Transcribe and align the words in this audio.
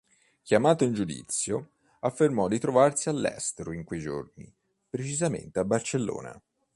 Chiamato 0.41 0.83
in 0.83 0.93
giudizio, 0.95 1.73
affermò 1.99 2.47
di 2.47 2.57
trovarsi 2.57 3.09
all'estero 3.09 3.71
in 3.71 3.83
quei 3.83 3.99
giorni, 3.99 4.51
precisamente 4.89 5.59
a 5.59 5.63
Barcellona. 5.63 6.41